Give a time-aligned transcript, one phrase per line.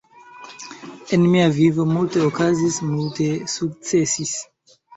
[1.17, 4.37] En mia vivo, multe okazis, multe sukcesis